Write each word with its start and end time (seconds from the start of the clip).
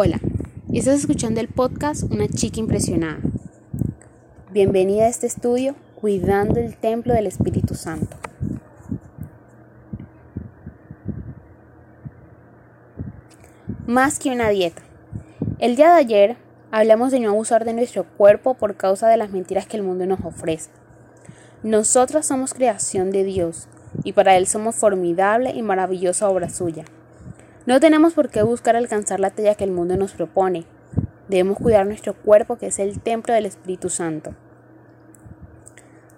Hola, 0.00 0.20
estás 0.72 1.00
escuchando 1.00 1.40
el 1.40 1.48
podcast 1.48 2.04
Una 2.04 2.28
chica 2.28 2.60
impresionada. 2.60 3.18
Bienvenida 4.52 5.06
a 5.06 5.08
este 5.08 5.26
estudio 5.26 5.74
Cuidando 5.96 6.60
el 6.60 6.76
Templo 6.76 7.14
del 7.14 7.26
Espíritu 7.26 7.74
Santo. 7.74 8.16
Más 13.88 14.20
que 14.20 14.30
una 14.30 14.50
dieta. 14.50 14.82
El 15.58 15.74
día 15.74 15.92
de 15.92 15.98
ayer 15.98 16.36
hablamos 16.70 17.10
de 17.10 17.18
no 17.18 17.30
abusar 17.30 17.64
de 17.64 17.72
nuestro 17.72 18.04
cuerpo 18.04 18.54
por 18.54 18.76
causa 18.76 19.08
de 19.08 19.16
las 19.16 19.32
mentiras 19.32 19.66
que 19.66 19.78
el 19.78 19.82
mundo 19.82 20.06
nos 20.06 20.24
ofrece. 20.24 20.70
Nosotras 21.64 22.24
somos 22.24 22.54
creación 22.54 23.10
de 23.10 23.24
Dios 23.24 23.66
y 24.04 24.12
para 24.12 24.36
Él 24.36 24.46
somos 24.46 24.76
formidable 24.76 25.50
y 25.56 25.62
maravillosa 25.62 26.28
obra 26.28 26.50
suya. 26.50 26.84
No 27.68 27.80
tenemos 27.80 28.14
por 28.14 28.30
qué 28.30 28.42
buscar 28.42 28.76
alcanzar 28.76 29.20
la 29.20 29.28
talla 29.28 29.54
que 29.54 29.64
el 29.64 29.72
mundo 29.72 29.94
nos 29.98 30.12
propone. 30.12 30.64
Debemos 31.28 31.58
cuidar 31.58 31.84
nuestro 31.84 32.14
cuerpo 32.14 32.56
que 32.56 32.68
es 32.68 32.78
el 32.78 32.98
templo 32.98 33.34
del 33.34 33.44
Espíritu 33.44 33.90
Santo. 33.90 34.34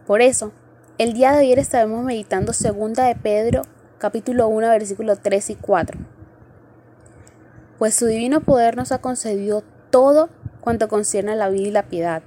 Por 0.06 0.22
eso, 0.22 0.52
el 0.98 1.12
día 1.12 1.32
de 1.32 1.38
ayer 1.38 1.58
estaremos 1.58 2.04
meditando 2.04 2.52
segunda 2.52 3.04
de 3.04 3.16
Pedro, 3.16 3.62
capítulo 3.98 4.46
1, 4.46 4.68
versículo 4.68 5.16
3 5.16 5.50
y 5.50 5.54
4. 5.56 5.98
Pues 7.80 7.96
su 7.96 8.06
divino 8.06 8.42
poder 8.42 8.76
nos 8.76 8.92
ha 8.92 9.00
concedido 9.00 9.64
todo 9.90 10.28
cuanto 10.60 10.86
concierne 10.86 11.32
a 11.32 11.34
la 11.34 11.48
vida 11.48 11.66
y 11.66 11.72
la 11.72 11.88
piedad, 11.88 12.22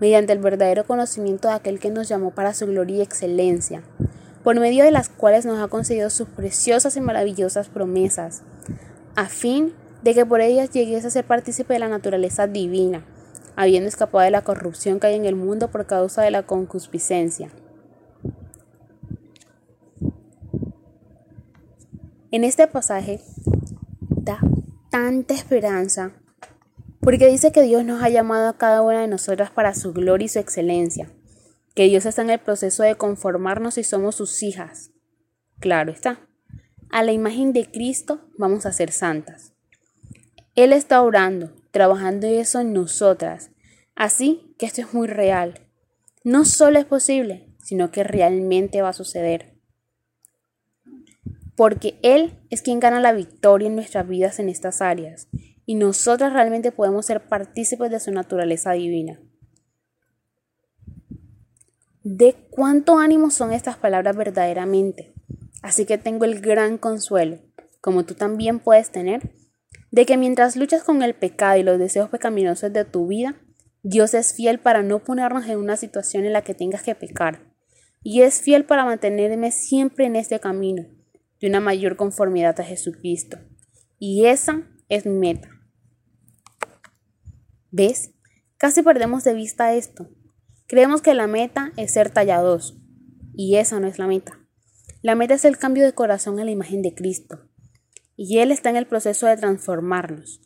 mediante 0.00 0.34
el 0.34 0.40
verdadero 0.40 0.84
conocimiento 0.84 1.48
de 1.48 1.54
aquel 1.54 1.80
que 1.80 1.90
nos 1.90 2.10
llamó 2.10 2.30
para 2.30 2.52
su 2.52 2.66
gloria 2.66 2.98
y 2.98 3.00
excelencia 3.00 3.82
por 4.44 4.60
medio 4.60 4.84
de 4.84 4.90
las 4.90 5.08
cuales 5.08 5.46
nos 5.46 5.58
ha 5.58 5.68
concedido 5.68 6.10
sus 6.10 6.28
preciosas 6.28 6.96
y 6.96 7.00
maravillosas 7.00 7.68
promesas, 7.68 8.42
a 9.16 9.26
fin 9.26 9.72
de 10.02 10.12
que 10.12 10.26
por 10.26 10.42
ellas 10.42 10.70
llegues 10.70 11.06
a 11.06 11.10
ser 11.10 11.24
partícipe 11.24 11.72
de 11.72 11.78
la 11.78 11.88
naturaleza 11.88 12.46
divina, 12.46 13.06
habiendo 13.56 13.88
escapado 13.88 14.22
de 14.22 14.30
la 14.30 14.42
corrupción 14.42 15.00
que 15.00 15.06
hay 15.06 15.14
en 15.14 15.24
el 15.24 15.34
mundo 15.34 15.70
por 15.70 15.86
causa 15.86 16.22
de 16.22 16.30
la 16.30 16.42
concupiscencia. 16.42 17.50
En 22.30 22.44
este 22.44 22.66
pasaje 22.66 23.22
da 24.10 24.38
tanta 24.90 25.32
esperanza, 25.32 26.12
porque 27.00 27.28
dice 27.28 27.50
que 27.50 27.62
Dios 27.62 27.82
nos 27.84 28.02
ha 28.02 28.10
llamado 28.10 28.48
a 28.48 28.58
cada 28.58 28.82
una 28.82 29.00
de 29.00 29.08
nosotras 29.08 29.50
para 29.50 29.74
su 29.74 29.94
gloria 29.94 30.26
y 30.26 30.28
su 30.28 30.38
excelencia 30.38 31.08
que 31.74 31.84
Dios 31.84 32.06
está 32.06 32.22
en 32.22 32.30
el 32.30 32.38
proceso 32.38 32.82
de 32.82 32.94
conformarnos 32.94 33.78
y 33.78 33.84
somos 33.84 34.14
sus 34.14 34.42
hijas. 34.42 34.90
Claro 35.58 35.92
está. 35.92 36.28
A 36.90 37.02
la 37.02 37.12
imagen 37.12 37.52
de 37.52 37.70
Cristo 37.70 38.28
vamos 38.38 38.66
a 38.66 38.72
ser 38.72 38.92
santas. 38.92 39.52
Él 40.54 40.72
está 40.72 41.02
orando, 41.02 41.50
trabajando 41.72 42.28
eso 42.28 42.60
en 42.60 42.72
nosotras. 42.72 43.50
Así 43.96 44.54
que 44.58 44.66
esto 44.66 44.80
es 44.80 44.94
muy 44.94 45.08
real. 45.08 45.66
No 46.22 46.44
solo 46.44 46.78
es 46.78 46.84
posible, 46.84 47.48
sino 47.62 47.90
que 47.90 48.04
realmente 48.04 48.82
va 48.82 48.90
a 48.90 48.94
suceder. 48.94 49.54
Porque 51.56 51.98
Él 52.02 52.38
es 52.50 52.62
quien 52.62 52.80
gana 52.80 53.00
la 53.00 53.12
victoria 53.12 53.68
en 53.68 53.74
nuestras 53.74 54.08
vidas 54.08 54.38
en 54.38 54.48
estas 54.48 54.80
áreas, 54.80 55.28
y 55.66 55.74
nosotras 55.74 56.32
realmente 56.32 56.72
podemos 56.72 57.06
ser 57.06 57.28
partícipes 57.28 57.90
de 57.90 58.00
su 58.00 58.10
naturaleza 58.10 58.72
divina. 58.72 59.20
De 62.04 62.36
cuánto 62.50 62.98
ánimo 62.98 63.30
son 63.30 63.54
estas 63.54 63.78
palabras 63.78 64.14
verdaderamente. 64.14 65.14
Así 65.62 65.86
que 65.86 65.96
tengo 65.96 66.26
el 66.26 66.42
gran 66.42 66.76
consuelo, 66.76 67.38
como 67.80 68.04
tú 68.04 68.12
también 68.12 68.60
puedes 68.60 68.90
tener, 68.90 69.32
de 69.90 70.04
que 70.04 70.18
mientras 70.18 70.54
luchas 70.54 70.82
con 70.82 71.02
el 71.02 71.14
pecado 71.14 71.58
y 71.58 71.62
los 71.62 71.78
deseos 71.78 72.10
pecaminosos 72.10 72.70
de 72.74 72.84
tu 72.84 73.06
vida, 73.06 73.36
Dios 73.82 74.12
es 74.12 74.34
fiel 74.34 74.58
para 74.58 74.82
no 74.82 74.98
ponernos 74.98 75.46
en 75.46 75.56
una 75.56 75.78
situación 75.78 76.26
en 76.26 76.34
la 76.34 76.42
que 76.42 76.52
tengas 76.52 76.82
que 76.82 76.94
pecar. 76.94 77.40
Y 78.02 78.20
es 78.20 78.42
fiel 78.42 78.66
para 78.66 78.84
mantenerme 78.84 79.50
siempre 79.50 80.04
en 80.04 80.16
este 80.16 80.38
camino, 80.40 80.84
de 81.40 81.48
una 81.48 81.60
mayor 81.60 81.96
conformidad 81.96 82.60
a 82.60 82.64
Jesucristo. 82.64 83.38
Y 83.98 84.26
esa 84.26 84.68
es 84.90 85.06
mi 85.06 85.14
meta. 85.14 85.48
¿Ves? 87.70 88.10
Casi 88.58 88.82
perdemos 88.82 89.24
de 89.24 89.32
vista 89.32 89.72
esto. 89.72 90.10
Creemos 90.66 91.02
que 91.02 91.12
la 91.12 91.26
meta 91.26 91.72
es 91.76 91.92
ser 91.92 92.08
tallados, 92.08 92.78
y 93.34 93.56
esa 93.56 93.80
no 93.80 93.86
es 93.86 93.98
la 93.98 94.06
meta. 94.06 94.40
La 95.02 95.14
meta 95.14 95.34
es 95.34 95.44
el 95.44 95.58
cambio 95.58 95.84
de 95.84 95.92
corazón 95.92 96.40
a 96.40 96.44
la 96.44 96.50
imagen 96.50 96.80
de 96.80 96.94
Cristo, 96.94 97.50
y 98.16 98.38
Él 98.38 98.50
está 98.50 98.70
en 98.70 98.76
el 98.76 98.86
proceso 98.86 99.26
de 99.26 99.36
transformarnos, 99.36 100.40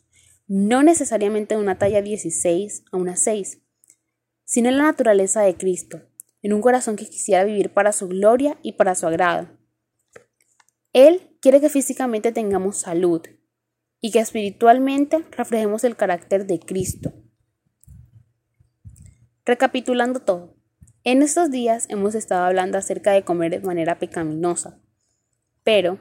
no 0.45 0.83
necesariamente 0.83 1.55
de 1.55 1.61
una 1.61 1.77
talla 1.77 2.01
16 2.01 2.83
a 2.91 2.97
una 2.97 3.15
6, 3.15 3.61
sino 4.43 4.67
en 4.67 4.77
la 4.77 4.83
naturaleza 4.83 5.41
de 5.41 5.55
Cristo, 5.55 6.01
en 6.41 6.51
un 6.51 6.61
corazón 6.61 6.97
que 6.97 7.07
quisiera 7.07 7.45
vivir 7.45 7.71
para 7.71 7.93
su 7.93 8.09
gloria 8.09 8.57
y 8.61 8.73
para 8.73 8.95
su 8.95 9.07
agrado. 9.07 9.47
Él 10.91 11.37
quiere 11.39 11.61
que 11.61 11.69
físicamente 11.69 12.33
tengamos 12.33 12.81
salud 12.81 13.21
y 14.01 14.11
que 14.11 14.19
espiritualmente 14.19 15.23
reflejemos 15.31 15.85
el 15.85 15.95
carácter 15.95 16.45
de 16.45 16.59
Cristo 16.59 17.13
Recapitulando 19.49 20.19
todo, 20.19 20.55
en 21.03 21.23
estos 21.23 21.49
días 21.49 21.87
hemos 21.89 22.13
estado 22.13 22.43
hablando 22.43 22.77
acerca 22.77 23.13
de 23.13 23.23
comer 23.23 23.49
de 23.49 23.65
manera 23.65 23.97
pecaminosa, 23.97 24.79
pero 25.63 25.97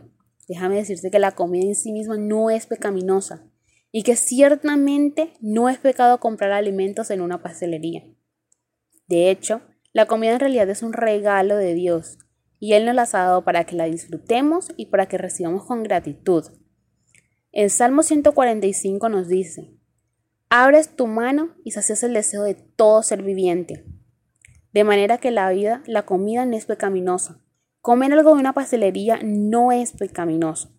déjame 0.46 0.76
decirte 0.76 1.10
que 1.10 1.18
la 1.18 1.32
comida 1.32 1.64
en 1.64 1.74
sí 1.74 1.90
misma 1.90 2.18
no 2.18 2.50
es 2.50 2.66
pecaminosa 2.66 3.46
y 3.90 4.02
que 4.02 4.16
ciertamente 4.16 5.32
no 5.40 5.70
es 5.70 5.78
pecado 5.78 6.20
comprar 6.20 6.52
alimentos 6.52 7.10
en 7.10 7.22
una 7.22 7.42
pastelería. 7.42 8.04
De 9.06 9.30
hecho, 9.30 9.62
la 9.94 10.04
comida 10.04 10.32
en 10.32 10.40
realidad 10.40 10.68
es 10.68 10.82
un 10.82 10.92
regalo 10.92 11.56
de 11.56 11.72
Dios 11.72 12.18
y 12.60 12.74
Él 12.74 12.84
nos 12.84 12.96
la 12.96 13.04
ha 13.04 13.24
dado 13.24 13.44
para 13.44 13.64
que 13.64 13.76
la 13.76 13.86
disfrutemos 13.86 14.68
y 14.76 14.90
para 14.90 15.06
que 15.06 15.16
recibamos 15.16 15.64
con 15.64 15.84
gratitud. 15.84 16.44
El 17.52 17.70
Salmo 17.70 18.02
145 18.02 19.08
nos 19.08 19.26
dice, 19.26 19.77
Abres 20.50 20.96
tu 20.96 21.06
mano 21.06 21.54
y 21.62 21.72
sacias 21.72 22.02
el 22.02 22.14
deseo 22.14 22.42
de 22.42 22.54
todo 22.54 23.02
ser 23.02 23.22
viviente. 23.22 23.84
De 24.72 24.82
manera 24.82 25.18
que 25.18 25.30
la 25.30 25.50
vida, 25.50 25.82
la 25.86 26.06
comida 26.06 26.46
no 26.46 26.56
es 26.56 26.64
pecaminosa. 26.64 27.42
Comer 27.82 28.12
algo 28.12 28.34
de 28.34 28.40
una 28.40 28.54
pastelería 28.54 29.20
no 29.22 29.72
es 29.72 29.92
pecaminoso. 29.92 30.70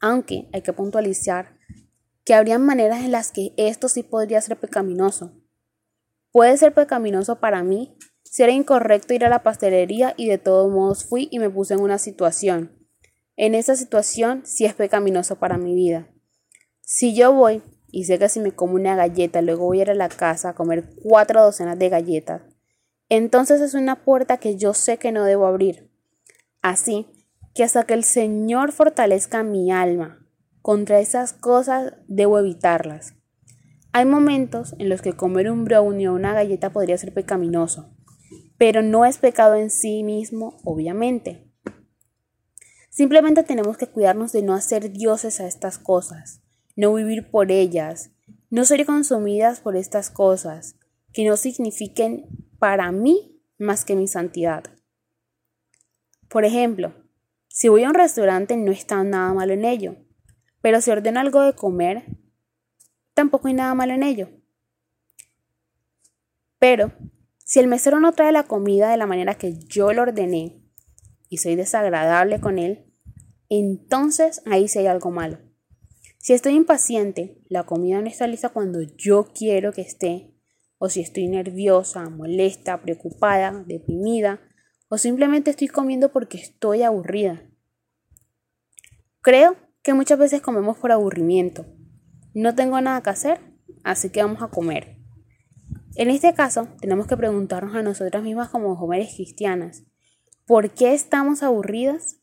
Aunque 0.00 0.48
hay 0.52 0.60
que 0.60 0.74
puntualizar 0.74 1.56
que 2.24 2.34
habría 2.34 2.58
maneras 2.58 3.02
en 3.02 3.12
las 3.12 3.32
que 3.32 3.54
esto 3.56 3.88
sí 3.88 4.02
podría 4.02 4.42
ser 4.42 4.58
pecaminoso. 4.58 5.32
Puede 6.30 6.58
ser 6.58 6.74
pecaminoso 6.74 7.40
para 7.40 7.62
mí 7.62 7.96
si 8.24 8.42
era 8.42 8.52
incorrecto 8.52 9.14
ir 9.14 9.24
a 9.24 9.30
la 9.30 9.42
pastelería 9.42 10.12
y 10.18 10.28
de 10.28 10.36
todos 10.36 10.70
modos 10.70 11.06
fui 11.06 11.28
y 11.30 11.38
me 11.38 11.48
puse 11.48 11.72
en 11.72 11.80
una 11.80 11.96
situación. 11.96 12.76
En 13.36 13.54
esa 13.54 13.74
situación 13.76 14.42
sí 14.44 14.66
es 14.66 14.74
pecaminoso 14.74 15.36
para 15.36 15.56
mi 15.56 15.74
vida. 15.74 16.08
Si 16.82 17.14
yo 17.14 17.32
voy 17.32 17.62
y 17.90 18.04
sé 18.04 18.18
que 18.18 18.28
si 18.28 18.40
me 18.40 18.52
como 18.52 18.74
una 18.74 18.96
galleta, 18.96 19.42
luego 19.42 19.64
voy 19.64 19.80
a 19.80 19.82
ir 19.82 19.90
a 19.90 19.94
la 19.94 20.08
casa 20.08 20.50
a 20.50 20.54
comer 20.54 20.90
cuatro 21.02 21.42
docenas 21.42 21.78
de 21.78 21.88
galletas, 21.88 22.42
entonces 23.08 23.60
es 23.60 23.74
una 23.74 24.04
puerta 24.04 24.36
que 24.36 24.56
yo 24.56 24.74
sé 24.74 24.98
que 24.98 25.12
no 25.12 25.24
debo 25.24 25.46
abrir. 25.46 25.90
Así 26.60 27.06
que 27.54 27.64
hasta 27.64 27.84
que 27.84 27.94
el 27.94 28.04
Señor 28.04 28.72
fortalezca 28.72 29.42
mi 29.42 29.72
alma 29.72 30.26
contra 30.60 31.00
esas 31.00 31.32
cosas, 31.32 31.94
debo 32.06 32.38
evitarlas. 32.38 33.14
Hay 33.92 34.04
momentos 34.04 34.74
en 34.78 34.90
los 34.90 35.00
que 35.00 35.14
comer 35.14 35.50
un 35.50 35.64
brownie 35.64 36.08
o 36.08 36.14
una 36.14 36.34
galleta 36.34 36.70
podría 36.70 36.98
ser 36.98 37.14
pecaminoso, 37.14 37.96
pero 38.58 38.82
no 38.82 39.06
es 39.06 39.16
pecado 39.16 39.54
en 39.54 39.70
sí 39.70 40.02
mismo, 40.02 40.58
obviamente. 40.64 41.50
Simplemente 42.90 43.44
tenemos 43.44 43.78
que 43.78 43.86
cuidarnos 43.86 44.32
de 44.32 44.42
no 44.42 44.54
hacer 44.54 44.92
dioses 44.92 45.40
a 45.40 45.46
estas 45.46 45.78
cosas 45.78 46.42
no 46.78 46.94
vivir 46.94 47.28
por 47.28 47.50
ellas, 47.50 48.12
no 48.50 48.64
ser 48.64 48.86
consumidas 48.86 49.58
por 49.58 49.74
estas 49.74 50.10
cosas, 50.10 50.76
que 51.12 51.26
no 51.26 51.36
signifiquen 51.36 52.28
para 52.60 52.92
mí 52.92 53.42
más 53.58 53.84
que 53.84 53.96
mi 53.96 54.06
santidad. 54.06 54.62
Por 56.28 56.44
ejemplo, 56.44 56.94
si 57.48 57.66
voy 57.68 57.82
a 57.82 57.88
un 57.88 57.94
restaurante 57.94 58.56
no 58.56 58.70
está 58.70 59.02
nada 59.02 59.34
malo 59.34 59.54
en 59.54 59.64
ello, 59.64 59.96
pero 60.62 60.80
si 60.80 60.92
ordeno 60.92 61.18
algo 61.18 61.42
de 61.42 61.52
comer, 61.52 62.04
tampoco 63.12 63.48
hay 63.48 63.54
nada 63.54 63.74
malo 63.74 63.94
en 63.94 64.04
ello. 64.04 64.28
Pero, 66.60 66.92
si 67.38 67.58
el 67.58 67.66
mesero 67.66 67.98
no 67.98 68.12
trae 68.12 68.30
la 68.30 68.44
comida 68.44 68.88
de 68.88 68.98
la 68.98 69.06
manera 69.06 69.34
que 69.34 69.58
yo 69.66 69.92
lo 69.92 70.02
ordené 70.02 70.62
y 71.28 71.38
soy 71.38 71.56
desagradable 71.56 72.40
con 72.40 72.60
él, 72.60 72.86
entonces 73.48 74.42
ahí 74.46 74.68
sí 74.68 74.78
hay 74.78 74.86
algo 74.86 75.10
malo. 75.10 75.47
Si 76.18 76.32
estoy 76.32 76.54
impaciente, 76.54 77.40
la 77.48 77.64
comida 77.64 78.00
no 78.00 78.08
está 78.08 78.26
lista 78.26 78.48
cuando 78.48 78.82
yo 78.82 79.28
quiero 79.32 79.72
que 79.72 79.82
esté, 79.82 80.34
o 80.76 80.88
si 80.88 81.00
estoy 81.00 81.28
nerviosa, 81.28 82.10
molesta, 82.10 82.82
preocupada, 82.82 83.64
deprimida, 83.66 84.40
o 84.88 84.98
simplemente 84.98 85.50
estoy 85.50 85.68
comiendo 85.68 86.10
porque 86.10 86.38
estoy 86.38 86.82
aburrida. 86.82 87.48
Creo 89.20 89.56
que 89.82 89.94
muchas 89.94 90.18
veces 90.18 90.42
comemos 90.42 90.76
por 90.76 90.90
aburrimiento, 90.90 91.66
no 92.34 92.54
tengo 92.54 92.80
nada 92.80 93.00
que 93.02 93.10
hacer, 93.10 93.40
así 93.84 94.10
que 94.10 94.22
vamos 94.22 94.42
a 94.42 94.48
comer. 94.48 94.98
En 95.94 96.10
este 96.10 96.34
caso, 96.34 96.68
tenemos 96.80 97.06
que 97.06 97.16
preguntarnos 97.16 97.74
a 97.74 97.82
nosotras 97.82 98.22
mismas 98.22 98.48
como 98.48 98.76
jóvenes 98.76 99.14
cristianas, 99.14 99.84
¿por 100.46 100.70
qué 100.70 100.94
estamos 100.94 101.42
aburridas? 101.42 102.16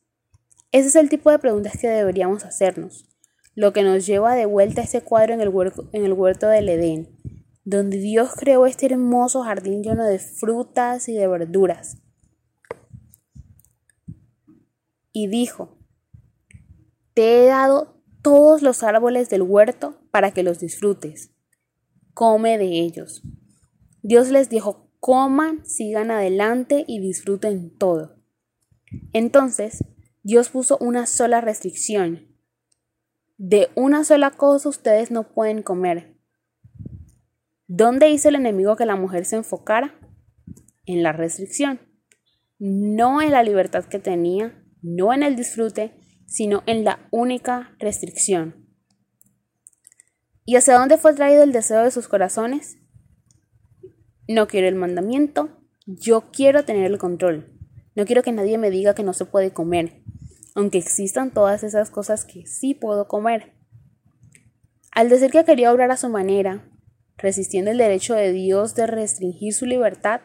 Ese 0.72 0.90
es 0.90 0.96
el 0.96 1.10
tipo 1.10 1.32
de 1.32 1.40
preguntas 1.40 1.78
que 1.80 1.88
deberíamos 1.88 2.44
hacernos, 2.44 3.10
lo 3.56 3.74
que 3.74 3.84
nos 3.84 4.06
lleva 4.06 4.36
de 4.36 4.46
vuelta 4.46 4.82
a 4.82 4.84
ese 4.84 5.02
cuadro 5.02 5.34
en 5.34 5.42
el 5.42 5.50
huerto, 5.50 5.90
en 5.94 6.06
el 6.06 6.14
huerto 6.14 6.48
del 6.48 6.70
Edén, 6.70 7.18
donde 7.64 7.98
Dios 7.98 8.34
creó 8.36 8.66
este 8.66 8.86
hermoso 8.86 9.44
jardín 9.44 9.82
lleno 9.82 10.04
de 10.06 10.20
frutas 10.20 11.10
y 11.10 11.14
de 11.14 11.28
verduras. 11.28 11.98
Y 15.12 15.28
dijo, 15.28 15.80
te 17.14 17.44
he 17.44 17.46
dado 17.48 18.02
todos 18.22 18.62
los 18.62 18.84
árboles 18.84 19.30
del 19.30 19.42
huerto 19.42 20.02
para 20.12 20.32
que 20.32 20.44
los 20.44 20.60
disfrutes. 20.60 21.32
Come 22.14 22.58
de 22.58 22.82
ellos. 22.82 23.24
Dios 24.02 24.30
les 24.30 24.50
dijo, 24.50 24.92
coman, 25.00 25.66
sigan 25.66 26.12
adelante 26.12 26.84
y 26.88 27.00
disfruten 27.00 27.76
todo. 27.78 28.18
Entonces, 29.14 29.84
Dios 30.24 30.50
puso 30.50 30.78
una 30.80 31.06
sola 31.06 31.40
restricción. 31.40 32.35
De 33.38 33.70
una 33.76 34.06
sola 34.06 34.32
cosa 34.32 34.70
ustedes 34.70 35.12
no 35.12 35.24
pueden 35.34 35.62
comer. 35.62 36.16
¿Dónde 37.68 38.10
hizo 38.10 38.30
el 38.30 38.36
enemigo 38.36 38.78
que 38.78 38.86
la 38.86 38.96
mujer 38.96 39.26
se 39.26 39.36
enfocara? 39.36 40.00
En 40.86 41.04
la 41.04 41.12
restricción. 41.12 41.82
No 42.60 43.22
en 43.22 43.32
la 43.32 43.44
libertad 43.44 43.84
que 43.86 44.00
tenía, 44.00 44.64
no 44.82 45.14
en 45.14 45.22
el 45.22 45.36
disfrute, 45.36 46.00
sino 46.26 46.64
en 46.66 46.86
la 46.86 47.10
única 47.12 47.76
restricción. 47.78 48.70
¿Y 50.46 50.56
hacia 50.56 50.78
dónde 50.78 50.98
fue 50.98 51.14
traído 51.14 51.44
el 51.44 51.52
deseo 51.52 51.84
de 51.84 51.92
sus 51.92 52.08
corazones? 52.08 52.78
No 54.30 54.48
quiero 54.48 54.70
el 54.70 54.76
mandamiento, 54.76 55.62
yo 55.86 56.32
quiero 56.32 56.64
tener 56.64 56.90
el 56.90 57.00
control. 57.00 57.60
No 57.96 58.06
quiero 58.06 58.24
que 58.24 58.32
nadie 58.32 58.58
me 58.58 58.70
diga 58.70 58.96
que 58.96 59.04
no 59.04 59.12
se 59.12 59.26
puede 59.26 59.52
comer 59.52 60.05
aunque 60.56 60.78
existan 60.78 61.32
todas 61.32 61.64
esas 61.64 61.92
cosas 61.92 62.26
que 62.26 62.48
sí 62.48 62.74
puedo 62.74 63.08
comer. 63.08 63.54
Al 64.92 65.10
decir 65.10 65.30
que 65.30 65.44
quería 65.44 65.72
obrar 65.72 65.92
a 65.92 65.98
su 65.98 66.10
manera, 66.10 66.72
resistiendo 67.18 67.72
el 67.72 67.78
derecho 67.78 68.16
de 68.16 68.32
Dios 68.32 68.74
de 68.74 68.88
restringir 68.88 69.54
su 69.54 69.66
libertad, 69.66 70.22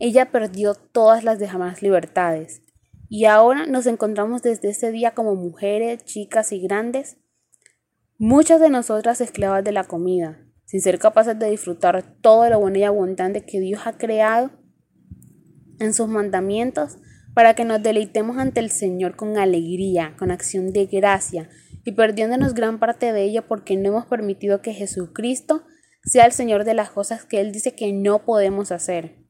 ella 0.00 0.30
perdió 0.32 0.74
todas 0.74 1.22
las 1.22 1.38
demás 1.38 1.80
libertades. 1.80 2.62
Y 3.08 3.24
ahora 3.24 3.66
nos 3.66 3.86
encontramos 3.86 4.42
desde 4.42 4.70
ese 4.70 4.90
día 4.90 5.12
como 5.12 5.34
mujeres, 5.36 6.04
chicas 6.04 6.52
y 6.52 6.60
grandes, 6.60 7.16
muchas 8.18 8.60
de 8.60 8.70
nosotras 8.70 9.20
esclavas 9.20 9.62
de 9.62 9.72
la 9.72 9.84
comida, 9.84 10.44
sin 10.66 10.80
ser 10.80 10.98
capaces 10.98 11.38
de 11.38 11.50
disfrutar 11.50 12.16
todo 12.20 12.50
lo 12.50 12.58
bueno 12.58 12.78
y 12.78 12.82
abundante 12.82 13.46
que 13.46 13.60
Dios 13.60 13.82
ha 13.86 13.96
creado 13.96 14.50
en 15.78 15.94
sus 15.94 16.08
mandamientos 16.08 16.98
para 17.38 17.54
que 17.54 17.64
nos 17.64 17.80
deleitemos 17.80 18.36
ante 18.36 18.58
el 18.58 18.68
Señor 18.68 19.14
con 19.14 19.38
alegría, 19.38 20.16
con 20.18 20.32
acción 20.32 20.72
de 20.72 20.86
gracia, 20.86 21.48
y 21.84 21.92
perdiéndonos 21.92 22.52
gran 22.52 22.80
parte 22.80 23.12
de 23.12 23.22
ello 23.22 23.46
porque 23.46 23.76
no 23.76 23.90
hemos 23.90 24.06
permitido 24.06 24.60
que 24.60 24.74
Jesucristo 24.74 25.62
sea 26.02 26.26
el 26.26 26.32
Señor 26.32 26.64
de 26.64 26.74
las 26.74 26.90
cosas 26.90 27.24
que 27.24 27.40
Él 27.40 27.52
dice 27.52 27.76
que 27.76 27.92
no 27.92 28.24
podemos 28.24 28.72
hacer. 28.72 29.24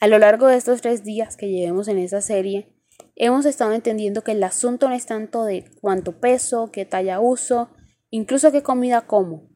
A 0.00 0.06
lo 0.06 0.20
largo 0.20 0.46
de 0.46 0.56
estos 0.56 0.82
tres 0.82 1.02
días 1.02 1.36
que 1.36 1.50
llevemos 1.50 1.88
en 1.88 1.98
esa 1.98 2.20
serie, 2.20 2.76
hemos 3.16 3.44
estado 3.44 3.72
entendiendo 3.72 4.22
que 4.22 4.30
el 4.30 4.44
asunto 4.44 4.88
no 4.88 4.94
es 4.94 5.06
tanto 5.06 5.42
de 5.42 5.64
cuánto 5.80 6.20
peso, 6.20 6.70
qué 6.70 6.84
talla 6.84 7.18
uso, 7.18 7.70
incluso 8.10 8.52
qué 8.52 8.62
comida 8.62 9.00
como. 9.00 9.48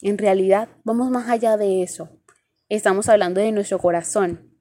En 0.00 0.16
realidad, 0.16 0.68
vamos 0.84 1.10
más 1.10 1.28
allá 1.28 1.56
de 1.56 1.82
eso. 1.82 2.20
Estamos 2.68 3.08
hablando 3.08 3.40
de 3.40 3.50
nuestro 3.50 3.80
corazón, 3.80 4.53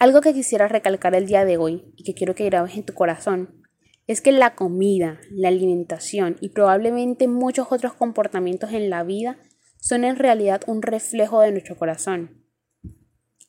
algo 0.00 0.22
que 0.22 0.32
quisiera 0.32 0.66
recalcar 0.66 1.14
el 1.14 1.26
día 1.26 1.44
de 1.44 1.58
hoy 1.58 1.92
y 1.94 2.04
que 2.04 2.14
quiero 2.14 2.34
que 2.34 2.46
grabes 2.46 2.74
en 2.74 2.84
tu 2.84 2.94
corazón 2.94 3.62
es 4.06 4.22
que 4.22 4.32
la 4.32 4.54
comida, 4.54 5.20
la 5.30 5.48
alimentación 5.48 6.36
y 6.40 6.48
probablemente 6.48 7.28
muchos 7.28 7.68
otros 7.70 7.92
comportamientos 7.92 8.72
en 8.72 8.88
la 8.88 9.04
vida 9.04 9.38
son 9.78 10.04
en 10.04 10.16
realidad 10.16 10.62
un 10.66 10.80
reflejo 10.80 11.42
de 11.42 11.52
nuestro 11.52 11.76
corazón. 11.76 12.42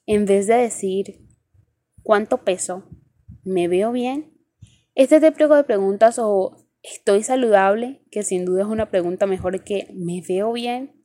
En 0.05 0.25
vez 0.25 0.45
de 0.45 0.55
decir 0.55 1.25
¿cuánto 2.03 2.43
peso? 2.43 2.83
¿Me 3.43 3.69
veo 3.69 3.93
bien? 3.93 4.37
Este 4.93 5.21
tipo 5.21 5.55
de 5.55 5.63
preguntas 5.63 6.19
o 6.19 6.67
¿estoy 6.83 7.23
saludable? 7.23 8.03
que 8.11 8.23
sin 8.23 8.43
duda 8.43 8.63
es 8.63 8.67
una 8.67 8.91
pregunta 8.91 9.25
mejor 9.25 9.63
que 9.63 9.87
¿me 9.93 10.21
veo 10.27 10.51
bien? 10.51 11.01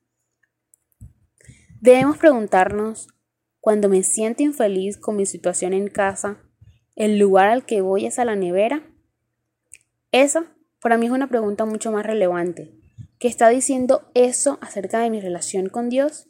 Debemos 1.80 2.18
preguntarnos 2.18 3.15
cuando 3.66 3.88
me 3.88 4.04
siento 4.04 4.44
infeliz 4.44 4.96
con 4.96 5.16
mi 5.16 5.26
situación 5.26 5.72
en 5.72 5.88
casa, 5.88 6.38
¿el 6.94 7.18
lugar 7.18 7.48
al 7.48 7.66
que 7.66 7.80
voy 7.80 8.06
es 8.06 8.20
a 8.20 8.24
la 8.24 8.36
nevera? 8.36 8.88
Esa, 10.12 10.56
para 10.80 10.96
mí, 10.96 11.06
es 11.06 11.10
una 11.10 11.26
pregunta 11.26 11.64
mucho 11.64 11.90
más 11.90 12.06
relevante. 12.06 12.70
¿Qué 13.18 13.26
está 13.26 13.48
diciendo 13.48 14.08
eso 14.14 14.60
acerca 14.60 15.00
de 15.00 15.10
mi 15.10 15.20
relación 15.20 15.68
con 15.68 15.88
Dios? 15.88 16.28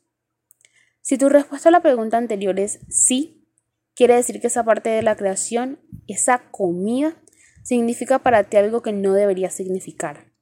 Si 1.03 1.19
tu 1.19 1.29
respuesta 1.29 1.69
a 1.69 1.73
la 1.73 1.83
pregunta 1.83 2.17
anterior 2.17 2.59
es 2.59 2.79
sí, 2.89 3.47
quiere 3.95 4.15
decir 4.15 4.41
que 4.41 4.47
esa 4.47 4.65
parte 4.65 4.89
de 4.89 5.03
la 5.03 5.15
creación, 5.15 5.79
esa 6.07 6.51
comida, 6.51 7.23
significa 7.63 8.21
para 8.21 8.45
ti 8.45 8.57
algo 8.57 8.81
que 8.81 8.95
no 8.95 9.13
debería 9.13 9.51
significar. 9.51 10.33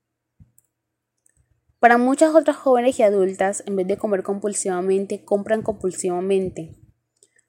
Para 1.80 1.98
muchas 1.98 2.36
otras 2.36 2.56
jóvenes 2.56 3.00
y 3.00 3.02
adultas, 3.02 3.64
en 3.66 3.74
vez 3.74 3.88
de 3.88 3.96
comer 3.96 4.22
compulsivamente, 4.22 5.24
compran 5.24 5.62
compulsivamente. 5.62 6.83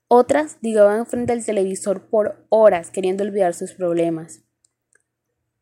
Otras 0.08 0.58
digaban 0.62 1.08
frente 1.08 1.34
al 1.34 1.44
televisor 1.44 2.10
por 2.10 2.46
horas 2.50 2.92
queriendo 2.92 3.24
olvidar 3.24 3.56
sus 3.56 3.74
problemas. 3.74 4.44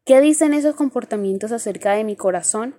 ¿Qué 0.04 0.20
dicen 0.20 0.54
esos 0.54 0.76
comportamientos 0.76 1.54
acerca 1.54 1.94
de 1.94 2.04
mi 2.04 2.18
corazón? 2.18 2.76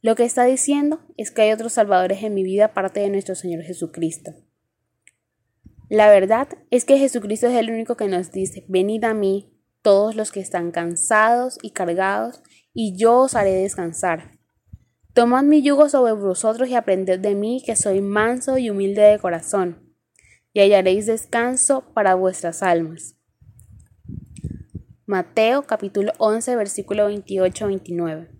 Lo 0.00 0.14
que 0.14 0.24
está 0.24 0.44
diciendo 0.44 1.00
es 1.18 1.30
que 1.30 1.42
hay 1.42 1.52
otros 1.52 1.74
salvadores 1.74 2.22
en 2.22 2.32
mi 2.32 2.42
vida 2.42 2.66
aparte 2.66 3.00
de 3.00 3.10
nuestro 3.10 3.34
Señor 3.34 3.62
Jesucristo. 3.62 4.32
La 5.90 6.08
verdad 6.08 6.48
es 6.70 6.86
que 6.86 6.98
Jesucristo 6.98 7.46
es 7.46 7.54
el 7.54 7.70
único 7.70 7.96
que 7.96 8.08
nos 8.08 8.32
dice, 8.32 8.64
venid 8.68 9.04
a 9.04 9.12
mí 9.12 9.52
todos 9.82 10.16
los 10.16 10.32
que 10.32 10.40
están 10.40 10.70
cansados 10.70 11.58
y 11.60 11.72
cargados, 11.72 12.42
y 12.72 12.96
yo 12.96 13.18
os 13.18 13.34
haré 13.34 13.52
descansar. 13.52 14.38
Tomad 15.12 15.44
mi 15.44 15.62
yugo 15.62 15.88
sobre 15.90 16.12
vosotros 16.12 16.68
y 16.68 16.74
aprended 16.74 17.20
de 17.20 17.34
mí, 17.34 17.62
que 17.64 17.76
soy 17.76 18.00
manso 18.00 18.56
y 18.56 18.70
humilde 18.70 19.02
de 19.02 19.18
corazón 19.18 19.85
y 20.56 20.60
hallaréis 20.60 21.04
descanso 21.04 21.82
para 21.92 22.14
vuestras 22.14 22.62
almas. 22.62 23.14
Mateo 25.04 25.64
capítulo 25.66 26.12
11 26.16 26.56
versículo 26.56 27.10
28-29. 27.10 28.30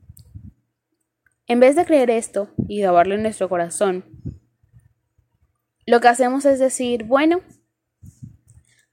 En 1.46 1.60
vez 1.60 1.76
de 1.76 1.84
creer 1.84 2.08
esto 2.08 2.48
y 2.68 2.80
grabarlo 2.80 3.16
en 3.16 3.22
nuestro 3.22 3.50
corazón, 3.50 4.06
lo 5.84 6.00
que 6.00 6.08
hacemos 6.08 6.46
es 6.46 6.58
decir, 6.58 7.04
bueno, 7.04 7.42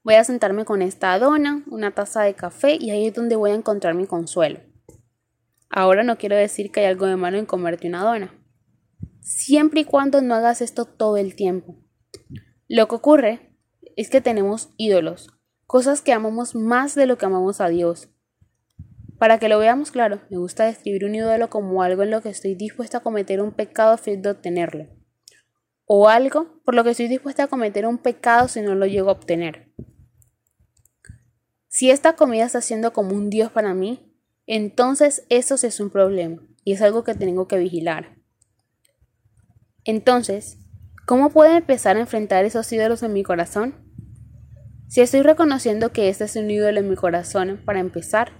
voy 0.02 0.16
a 0.16 0.24
sentarme 0.24 0.66
con 0.66 0.82
esta 0.82 1.18
dona, 1.18 1.64
una 1.70 1.92
taza 1.92 2.24
de 2.24 2.34
café 2.34 2.76
y 2.78 2.90
ahí 2.90 3.06
es 3.06 3.14
donde 3.14 3.36
voy 3.36 3.52
a 3.52 3.54
encontrar 3.54 3.94
mi 3.94 4.06
consuelo. 4.06 4.60
Ahora 5.70 6.02
no 6.02 6.18
quiero 6.18 6.36
decir 6.36 6.70
que 6.70 6.80
hay 6.80 6.86
algo 6.86 7.06
de 7.06 7.16
malo 7.16 7.38
en 7.38 7.46
comerte 7.46 7.88
una 7.88 8.04
dona, 8.04 8.34
siempre 9.22 9.80
y 9.80 9.84
cuando 9.86 10.20
no 10.20 10.34
hagas 10.34 10.60
esto 10.60 10.84
todo 10.84 11.16
el 11.16 11.34
tiempo. 11.34 11.80
Lo 12.74 12.88
que 12.88 12.96
ocurre 12.96 13.56
es 13.94 14.10
que 14.10 14.20
tenemos 14.20 14.70
ídolos, 14.76 15.30
cosas 15.64 16.02
que 16.02 16.12
amamos 16.12 16.56
más 16.56 16.96
de 16.96 17.06
lo 17.06 17.16
que 17.16 17.24
amamos 17.24 17.60
a 17.60 17.68
Dios. 17.68 18.08
Para 19.16 19.38
que 19.38 19.48
lo 19.48 19.60
veamos 19.60 19.92
claro, 19.92 20.22
me 20.28 20.38
gusta 20.38 20.64
describir 20.64 21.04
un 21.04 21.14
ídolo 21.14 21.48
como 21.48 21.84
algo 21.84 22.02
en 22.02 22.10
lo 22.10 22.20
que 22.20 22.30
estoy 22.30 22.56
dispuesta 22.56 22.98
a 22.98 23.02
cometer 23.04 23.40
un 23.40 23.52
pecado 23.52 23.92
a 23.92 23.96
fin 23.96 24.22
de 24.22 24.30
obtenerlo, 24.30 24.88
o 25.84 26.08
algo 26.08 26.60
por 26.64 26.74
lo 26.74 26.82
que 26.82 26.90
estoy 26.90 27.06
dispuesta 27.06 27.44
a 27.44 27.46
cometer 27.46 27.86
un 27.86 27.98
pecado 27.98 28.48
si 28.48 28.60
no 28.60 28.74
lo 28.74 28.86
llego 28.86 29.10
a 29.10 29.12
obtener. 29.12 29.72
Si 31.68 31.92
esta 31.92 32.16
comida 32.16 32.44
está 32.44 32.60
siendo 32.60 32.92
como 32.92 33.14
un 33.14 33.30
Dios 33.30 33.52
para 33.52 33.72
mí, 33.72 34.12
entonces 34.48 35.24
eso 35.28 35.56
sí 35.58 35.68
es 35.68 35.78
un 35.78 35.90
problema 35.90 36.42
y 36.64 36.72
es 36.72 36.82
algo 36.82 37.04
que 37.04 37.14
tengo 37.14 37.46
que 37.46 37.56
vigilar. 37.58 38.16
Entonces, 39.84 40.58
¿Cómo 41.06 41.28
puedo 41.28 41.54
empezar 41.54 41.98
a 41.98 42.00
enfrentar 42.00 42.46
esos 42.46 42.72
ídolos 42.72 43.02
en 43.02 43.12
mi 43.12 43.22
corazón? 43.22 43.74
Si 44.88 45.02
estoy 45.02 45.20
reconociendo 45.20 45.92
que 45.92 46.08
este 46.08 46.24
es 46.24 46.34
un 46.36 46.50
ídolo 46.50 46.80
en 46.80 46.88
mi 46.88 46.96
corazón, 46.96 47.60
para 47.62 47.80
empezar, 47.80 48.32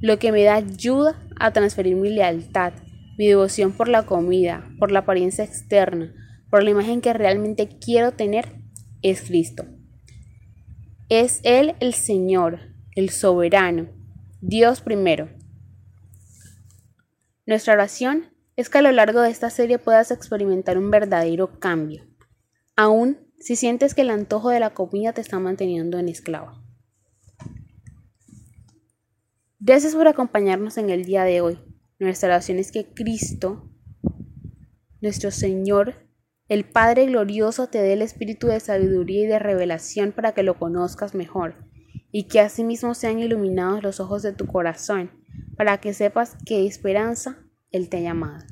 lo 0.00 0.18
que 0.18 0.30
me 0.30 0.44
da 0.44 0.56
ayuda 0.56 1.18
a 1.38 1.52
transferir 1.52 1.96
mi 1.96 2.10
lealtad, 2.10 2.74
mi 3.16 3.26
devoción 3.26 3.72
por 3.72 3.88
la 3.88 4.04
comida, 4.04 4.68
por 4.78 4.92
la 4.92 4.98
apariencia 4.98 5.44
externa, 5.44 6.12
por 6.50 6.62
la 6.62 6.70
imagen 6.70 7.00
que 7.00 7.14
realmente 7.14 7.68
quiero 7.80 8.12
tener, 8.12 8.52
es 9.00 9.22
Cristo. 9.22 9.64
Es 11.08 11.40
Él 11.42 11.74
el 11.80 11.94
Señor, 11.94 12.60
el 12.96 13.08
soberano, 13.08 13.88
Dios 14.42 14.82
primero. 14.82 15.30
Nuestra 17.46 17.72
oración 17.72 18.26
es 18.56 18.68
que 18.68 18.78
a 18.78 18.82
lo 18.82 18.92
largo 18.92 19.22
de 19.22 19.30
esta 19.30 19.48
serie 19.48 19.78
puedas 19.78 20.10
experimentar 20.10 20.76
un 20.76 20.90
verdadero 20.90 21.58
cambio, 21.58 22.09
aun 22.80 23.18
si 23.38 23.56
sientes 23.56 23.94
que 23.94 24.00
el 24.00 24.08
antojo 24.08 24.48
de 24.48 24.58
la 24.58 24.72
comida 24.72 25.12
te 25.12 25.20
está 25.20 25.38
manteniendo 25.38 25.98
en 25.98 26.08
esclava. 26.08 26.64
Gracias 29.58 29.94
por 29.94 30.08
acompañarnos 30.08 30.78
en 30.78 30.88
el 30.88 31.04
día 31.04 31.24
de 31.24 31.42
hoy. 31.42 31.58
Nuestra 31.98 32.30
oración 32.30 32.58
es 32.58 32.72
que 32.72 32.86
Cristo, 32.94 33.70
nuestro 35.02 35.30
Señor, 35.30 36.08
el 36.48 36.64
Padre 36.64 37.04
glorioso, 37.04 37.66
te 37.66 37.82
dé 37.82 37.92
el 37.92 38.00
espíritu 38.00 38.46
de 38.46 38.60
sabiduría 38.60 39.24
y 39.24 39.26
de 39.26 39.38
revelación 39.38 40.12
para 40.12 40.32
que 40.32 40.42
lo 40.42 40.58
conozcas 40.58 41.14
mejor, 41.14 41.56
y 42.10 42.28
que 42.28 42.40
asimismo 42.40 42.94
sean 42.94 43.18
iluminados 43.18 43.82
los 43.82 44.00
ojos 44.00 44.22
de 44.22 44.32
tu 44.32 44.46
corazón, 44.46 45.10
para 45.54 45.82
que 45.82 45.92
sepas 45.92 46.34
qué 46.46 46.66
esperanza 46.66 47.44
Él 47.72 47.90
te 47.90 47.98
ha 47.98 48.00
llamado. 48.00 48.46